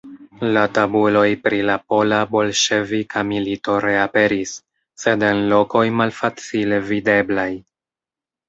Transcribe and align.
La 0.55 0.61
tabuloj 0.77 1.25
pri 1.47 1.59
la 1.69 1.75
pola-bolŝevika 1.93 3.23
milito 3.33 3.77
reaperis, 3.87 4.55
sed 5.05 5.27
en 5.29 5.45
lokoj 5.53 5.85
malfacile 6.01 6.85
videblaj. 6.91 7.51